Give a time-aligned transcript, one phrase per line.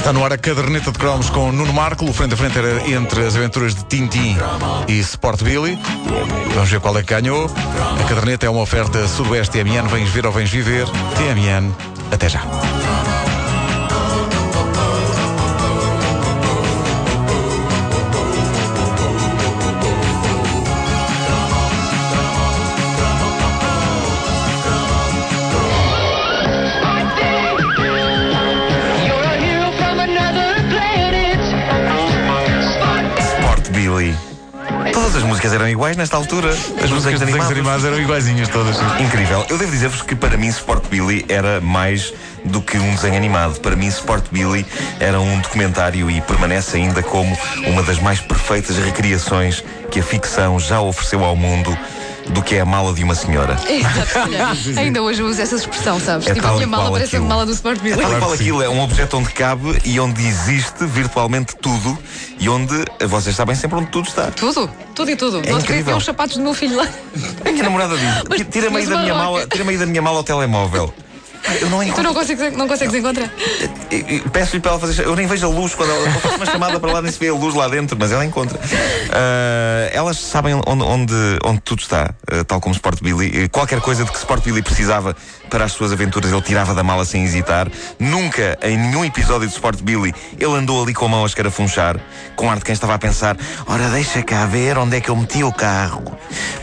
[0.00, 2.06] Está no ar a caderneta de cromos com Nuno Marco.
[2.06, 4.34] O frente a frente era entre as aventuras de Tintin
[4.88, 5.78] e Sport Billy.
[6.54, 7.50] Vamos ver qual é que ganhou.
[8.00, 9.88] A caderneta é uma oferta Sudoeste TMN.
[9.88, 10.86] Vens ver ou vens viver.
[11.16, 11.70] TMN.
[12.10, 12.40] Até já.
[35.40, 36.50] Músicas eram iguais nesta altura.
[36.50, 38.76] As músicas de desenhos animados eram iguaizinhas todas.
[39.00, 39.46] Incrível.
[39.48, 42.12] Eu devo dizer-vos que para mim Sport Billy era mais
[42.44, 43.58] do que um desenho animado.
[43.60, 44.66] Para mim Sport Billy
[44.98, 47.34] era um documentário e permanece ainda como
[47.66, 51.74] uma das mais perfeitas recriações que a ficção já ofereceu ao mundo
[52.28, 53.56] do que é a mala de uma senhora.
[53.68, 56.26] Exato, ainda hoje uso essa expressão, sabes?
[56.26, 57.28] É tipo, a minha mala parece a aquilo.
[57.28, 57.98] mala do Sport Billy.
[57.98, 61.98] É tal e qual aquilo, é um objeto onde cabe e onde existe virtualmente tudo
[62.38, 64.30] e onde vocês sabem sempre onde tudo está.
[64.30, 65.42] Tudo, tudo e tudo.
[65.48, 65.96] Não te incrível.
[65.96, 66.88] os sapatos do meu filho lá.
[67.44, 70.24] A minha namorada diz: tira-me aí da minha mala, tira-me aí da minha mala ao
[70.24, 70.92] telemóvel.
[71.60, 72.02] Eu não Tu encontro.
[72.02, 73.30] não consegues, não consegues encontrar?
[73.90, 75.04] E- e Peço-lhe para ela fazer.
[75.04, 77.18] Eu nem vejo a luz quando ela eu faço uma chamada para lá, nem se
[77.18, 78.58] vê a luz lá dentro, mas ela encontra.
[79.12, 83.48] Ah, elas sabem onde, onde, onde tudo está, ah, tal como Sport Billy.
[83.48, 85.16] Qualquer coisa de que Sport Billy precisava
[85.48, 87.68] para as suas aventuras, ele tirava da mala sem hesitar.
[87.98, 91.96] Nunca, em nenhum episódio de Sport Billy, ele andou ali com a mão a escarafunchar,
[92.36, 95.16] com ar de quem estava a pensar: ora, deixa cá ver onde é que eu
[95.16, 96.02] meti o carro.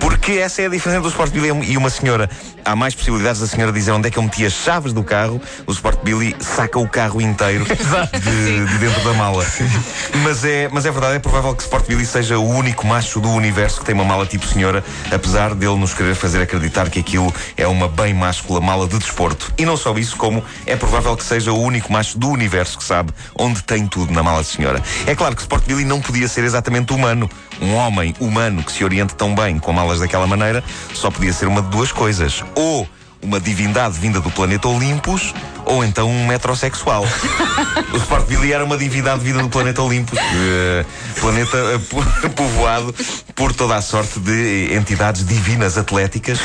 [0.00, 2.28] Porque essa é a diferença do Sport Billy e uma senhora.
[2.64, 5.40] Há mais possibilidades da senhora dizer onde é que eu meti as chaves do carro.
[5.66, 9.44] O Sport Billy saca o carro inteiro de, de dentro da mala.
[10.22, 13.30] Mas é, mas é verdade, é provável que Sport Billy seja o único macho do
[13.30, 17.32] universo que tem uma mala tipo senhora, apesar dele nos querer fazer acreditar que aquilo
[17.56, 19.52] é uma bem máscula mala de desporto.
[19.58, 22.84] E não só isso, como é provável que seja o único macho do universo que
[22.84, 24.82] sabe onde tem tudo na mala de senhora.
[25.06, 27.28] É claro que Sport Billy não podia ser exatamente humano.
[27.60, 30.64] Um homem humano que se oriente tão bem com malas daquela maneira
[30.94, 32.42] só podia ser uma de duas coisas.
[32.54, 32.88] Ou
[33.22, 35.32] uma divindade vinda do planeta Olympus,
[35.64, 37.06] ou então um metrosexual.
[37.94, 40.84] o Sport Billy era uma divindade vinda do planeta Olympus, eh,
[41.20, 41.56] planeta
[41.88, 42.04] po-
[42.34, 42.92] povoado
[43.36, 46.40] por toda a sorte de entidades divinas atléticas,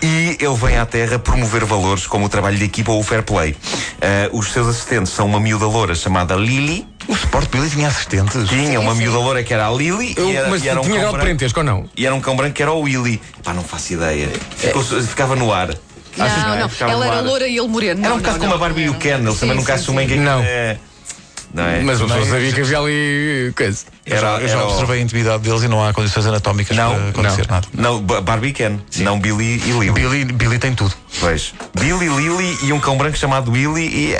[0.00, 3.24] e ele vem à Terra promover valores como o trabalho de equipa ou o fair
[3.24, 3.56] play.
[4.00, 6.86] Eh, os seus assistentes são uma miúda loura chamada Lily.
[7.08, 8.48] O Sport Billy tinha assistentes.
[8.48, 10.82] Tinha uma miúda loura que era a Lily Eu- e era, mas e era um
[10.84, 11.88] tinha grau de parentesco ou não?
[11.96, 13.20] E era um cão branco que era o Willy.
[13.42, 14.28] Pá, não faço ideia.
[14.56, 15.70] Ficou- ficava no ar.
[16.18, 16.68] Achas Não, não.
[16.68, 18.00] ficava Ela era loura e ele moreno.
[18.04, 18.60] Era um Não, bocado não, como a não.
[18.60, 19.82] Barbie e o Ken, eles Sim, também sim, nunca sim.
[19.82, 20.40] assumem que Não.
[20.42, 20.76] é.
[21.52, 21.80] Não é?
[21.80, 23.78] Mas a pessoa Também- sabia que havia ali coisa.
[24.06, 26.76] Eu já, eu já era o- observei a intimidade deles e não há condições anatómicas
[26.76, 27.54] Não, para acontecer não.
[27.54, 27.68] nada.
[27.74, 29.90] Não, Ba- Barbie e Ken, não Billy e Lily.
[29.90, 30.94] Billy, Billy tem tudo.
[31.18, 31.52] Pois.
[31.78, 34.16] Billy, Lily e um cão branco chamado Willy e.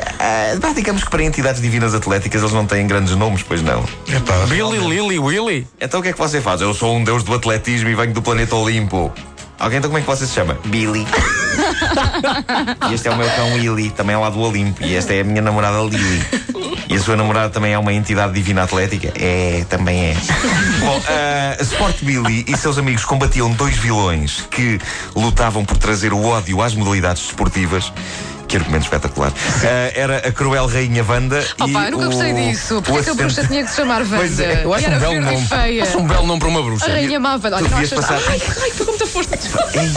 [0.61, 3.85] pá, digamos que para entidades divinas atléticas eles não têm grandes nomes, pois não.
[4.09, 5.69] Epá, Billy, Lily, Willy.
[5.81, 6.61] Então o que é que você faz?
[6.61, 9.13] Eu sou um deus do atletismo e venho do planeta Olimpo.
[9.59, 10.59] Alguém então como é que você se chama?
[10.65, 11.07] Billy.
[12.91, 14.83] e este é o meu cão Willy, também é lá do Olimpo.
[14.85, 16.25] E esta é a minha namorada Lily.
[16.89, 19.13] E a sua namorada também é uma entidade divina atlética?
[19.17, 20.17] É, também é.
[20.81, 24.79] Bom, ah, Sport Billy e seus amigos combatiam dois vilões que
[25.15, 27.93] lutavam por trazer o ódio às modalidades desportivas.
[28.51, 29.33] Que argumento espetacular.
[29.63, 32.79] Ah, era a cruel rainha Wanda Oh, e pá, eu nunca o, gostei disso.
[32.79, 34.17] o Porque é que a bruxa tinha que se chamar Wanda?
[34.17, 35.47] Pois é, Eu acho um belo nome.
[35.47, 35.83] feia.
[35.85, 36.87] Acho um belo nome para uma bruxa.
[36.87, 37.47] A rainha amava.
[37.49, 38.07] Olha, Tu não devias achas...
[38.07, 39.31] passar- Ai, ai, foi com muita força.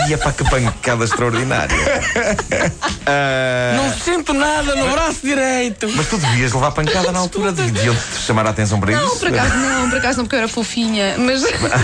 [0.07, 1.75] Eia, pá, que pancada extraordinária.
[3.05, 5.89] Ah, Não sinto nada no braço direito.
[5.95, 9.17] Mas tu devias levar pancada na altura, deviam-te chamar a atenção para Não, isso.
[9.17, 11.15] por acaso não, por acaso não, porque eu era fofinha.
[11.17, 11.43] Mas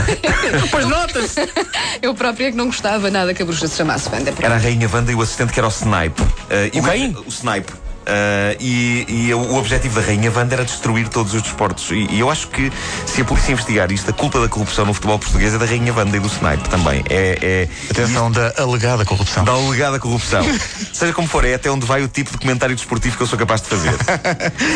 [0.72, 1.36] Pois notas.
[2.02, 4.34] eu própria é que não gostava nada que a bruxa se chamasse Wanda.
[4.42, 6.22] Era a Rainha Wanda e o assistente que era o Snipe.
[6.50, 7.16] Ah, e O quem?
[7.26, 7.72] O Snipe.
[8.10, 11.92] Ah, e e o objetivo da Rainha Wanda era destruir todos os desportos.
[11.92, 12.72] E, e eu acho que
[13.06, 15.94] se a polícia investigar isto, a culpa da corrupção no futebol português é da Rainha
[15.94, 17.04] Wanda e do Snipe também.
[17.10, 19.44] É, é, Atenção da alegada corrupção.
[19.44, 20.42] da alegada corrupção.
[20.94, 23.38] Seja como for, é até onde vai o tipo de comentário desportivo que eu sou
[23.38, 23.94] capaz de fazer.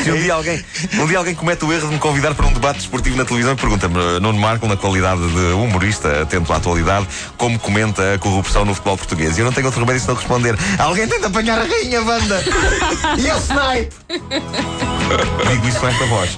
[0.04, 0.64] Se um dia alguém,
[0.94, 3.54] um dia alguém comete o erro de me convidar para um debate desportivo na televisão
[3.54, 7.08] e pergunta-me, Nuno Marco, na qualidade de humorista, atento à atualidade,
[7.38, 9.38] como comenta a corrupção no futebol português?
[9.38, 12.44] E eu não tenho outro remédio senão responder: alguém tenta apanhar a rainha Wanda
[13.26, 13.96] e o snipe.
[15.50, 16.38] Digo isso com esta voz.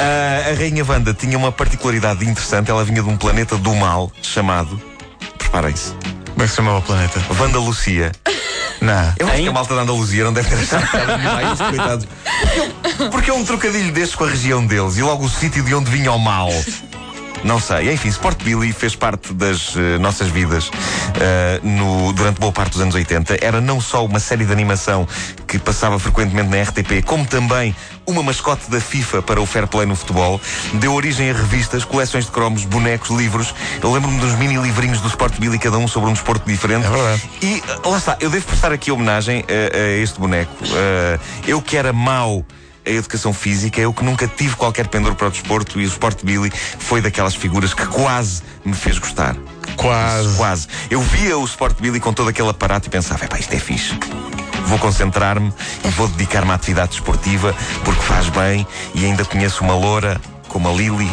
[0.00, 4.10] Ah, a rainha Wanda tinha uma particularidade interessante, ela vinha de um planeta do mal
[4.22, 4.80] chamado.
[5.38, 5.92] Preparem-se.
[6.32, 7.20] Como é que se chamava o planeta?
[7.38, 8.12] Wanda Lucia.
[8.80, 9.12] Não.
[9.18, 9.42] Eu acho Hein?
[9.44, 12.06] que a malta da Andaluzia não deve ter achado piada nenhuma a isto, coitados.
[12.82, 15.74] Porque, porque é um trocadilho destes com a região deles e logo o sítio de
[15.74, 16.50] onde vinha o mal.
[17.44, 17.92] Não sei.
[17.92, 20.70] Enfim, Sport Billy fez parte das eh, nossas vidas
[21.20, 23.36] eh, no, durante boa parte dos anos 80.
[23.44, 25.06] Era não só uma série de animação
[25.46, 27.76] que passava frequentemente na RTP, como também
[28.06, 30.40] uma mascote da FIFA para o fair play no futebol.
[30.74, 33.54] Deu origem a revistas, coleções de cromos, bonecos, livros.
[33.82, 36.86] Eu lembro-me dos mini livrinhos do Sport Billy, cada um sobre um desporto diferente.
[36.86, 37.22] É verdade.
[37.42, 40.52] E eh, lá está, eu devo prestar aqui homenagem a, a este boneco.
[40.64, 42.44] Eh, eu que era mau
[42.86, 46.22] a educação física, eu que nunca tive qualquer pendor para o desporto e o Sport
[46.22, 49.34] Billy foi daquelas figuras que quase me fez gostar.
[49.76, 50.36] Quase.
[50.36, 50.68] Quase.
[50.90, 53.98] Eu via o Sport Billy com todo aquele aparato e pensava, epá, isto é fixe.
[54.66, 55.52] Vou concentrar-me
[55.84, 57.54] e vou dedicar-me à atividade desportiva
[57.84, 61.10] porque faz bem e ainda conheço uma loura como a Lily.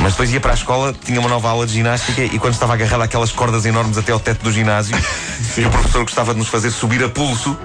[0.00, 2.74] Mas depois ia para a escola, tinha uma nova aula de ginástica e quando estava
[2.74, 4.96] agarrado àquelas cordas enormes até ao teto do ginásio
[5.56, 7.56] e o professor gostava de nos fazer subir a pulso,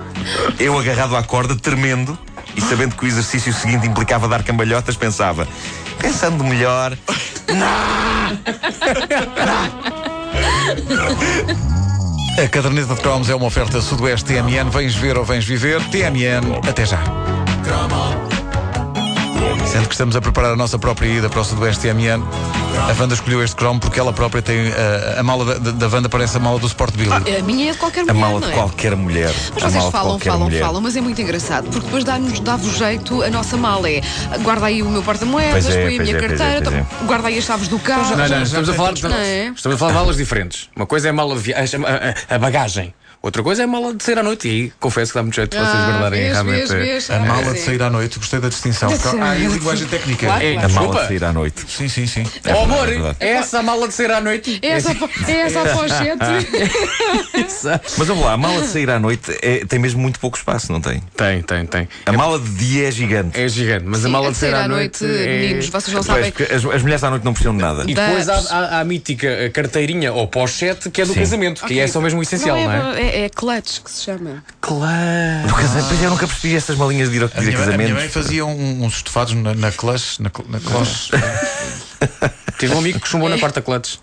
[0.60, 2.18] eu agarrado à corda, tremendo
[2.55, 5.47] e sabendo que o exercício seguinte implicava dar cambalhotas, pensava,
[6.00, 6.97] pensando melhor,
[12.44, 14.69] A caderneta de cromos é uma oferta Sudoeste TMN.
[14.71, 15.79] Vens ver ou vens viver?
[15.89, 17.00] TMN, até já.
[19.68, 22.21] Sendo que estamos a preparar a nossa própria ida para o Sudoeste TMN,
[22.89, 24.71] a Wanda escolheu este cromo porque ela própria tem.
[24.71, 27.09] A, a mala da, da, da Wanda parece a mala do Sport Billy.
[27.12, 28.56] A minha é de qualquer a mulher, mala não de é?
[28.57, 29.33] qualquer mulher.
[29.53, 30.59] Mas a vocês mala falam, falam, mulher.
[30.62, 33.89] falam, mas é muito engraçado, porque depois dá-nos dá-vos jeito a nossa mala.
[33.89, 34.01] É
[34.41, 36.62] guarda aí o meu porta-moedas, Pois é, põe a pois minha é, pois é, carteira,
[36.63, 36.79] pois é.
[36.79, 38.15] então, guarda aí as chaves do carro.
[38.15, 39.51] Não, não, estamos a falar é?
[39.56, 40.69] estamos a falar de malas diferentes.
[40.75, 42.94] Uma coisa é a mala de viagem, a, a- a bagagem.
[43.25, 44.50] Outra coisa é a mala de sair à noite.
[44.50, 46.58] E aí confesso que dá muito jeito de vocês Ah, guardarem vês, realmente.
[46.68, 46.72] vês,
[47.08, 47.10] vês.
[47.10, 48.90] A mala Ah, de sair à noite, gostei da distinção.
[48.90, 49.18] Sim.
[49.22, 50.25] Ah, a linguagem técnica.
[50.25, 51.00] Claro, É, A mala Desculpa.
[51.04, 51.66] de sair à noite.
[51.70, 52.24] Sim, sim, sim.
[52.54, 54.60] Oh, amor, É é essa a mala de sair à noite?
[54.62, 54.92] É essa,
[55.25, 56.20] é essa a pochete.
[57.98, 60.70] Mas vamos lá, a mala de sair à noite é- tem mesmo muito pouco espaço,
[60.74, 61.02] não tem?
[61.16, 61.88] Tem, tem, tem.
[62.06, 63.40] A mala de dia é gigante.
[63.40, 65.06] É gigante, mas a Sim, mala a de sair à noite.
[65.06, 66.30] é- meninos, vocês não sabem.
[66.30, 67.84] porque as, as mulheres à noite não precisam de nada.
[67.88, 71.64] E depois há, Das- há- há a mítica carteirinha ou pochete que é do casamento,
[71.66, 73.12] que é só mesmo o essencial, não, é?
[73.13, 73.25] É?
[73.25, 74.44] É clutch que se chama.
[74.62, 75.48] Claro.
[75.48, 77.77] Do casamento, pois eu nunca percebi estas malinhas de ir, a- de A minha, a
[77.77, 80.19] minha mãe fazia um- uns estofados na, na clutch.
[80.19, 81.10] Na, cl- na clutch.
[82.60, 83.95] Tive um amigo que chumbou na quarta clutch.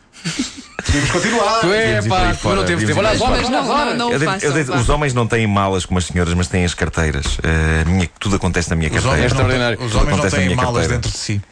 [0.93, 1.61] Temos continuar.
[1.61, 2.95] Tu é, Devíamos ir pá, por aí tu fora, não temos tempo.
[2.95, 3.99] devíamos Olha ir por aí Mas olha não, não, horas.
[3.99, 4.53] não Eu o devo- eu façam.
[4.55, 4.79] devo- vá.
[4.79, 7.27] os homens não têm malas como as senhoras, mas têm as carteiras.
[7.39, 9.17] Uh, a minha- tudo acontece na minha Os carteira.
[9.17, 9.79] homens, não, extraordinário.
[9.79, 10.95] têm- os homens não Acontece na têm minha malas carteira.
[10.95, 11.43] dentro de si.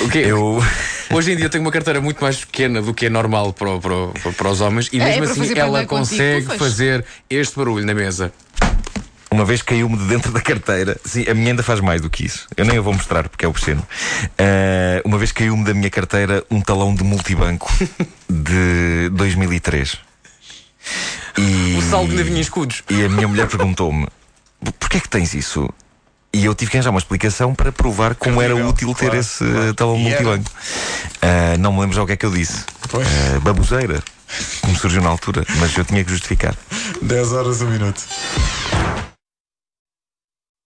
[0.00, 0.18] O quê?
[0.18, 0.64] Eu.
[1.10, 3.78] Hoje em dia eu tenho uma carteira muito mais pequena do que é normal para,
[3.78, 6.58] para, para os homens e É, é mesmo para assim ela contigo, consegue pufas.
[6.58, 8.32] fazer este barulho na mesa.
[9.30, 10.98] Uma vez caiu-me de dentro da carteira.
[11.04, 12.46] Sim, a minha ainda faz mais do que isso.
[12.56, 13.82] Eu nem a vou mostrar porque é obsceno.
[14.22, 17.70] Uh, uma vez caiu-me da minha carteira um talão de multibanco
[18.28, 19.96] de 2003.
[21.38, 22.82] E, O saldo ainda vinha escudos.
[22.90, 24.06] E a minha mulher perguntou-me:
[24.78, 25.68] porquê é que tens isso?
[26.34, 29.16] E eu tive que arranjar uma explicação para provar como era Credível, útil ter claro,
[29.18, 29.74] esse claro.
[29.74, 30.22] talão de E era?
[30.22, 30.50] multibanco.
[31.22, 32.64] Uh, não me lembro já o que é que eu disse.
[32.88, 33.06] Pois.
[33.06, 34.02] Uh, baboseira.
[34.62, 36.56] Como surgiu na altura, mas eu tinha que justificar.
[37.02, 38.02] 10 horas, um minuto.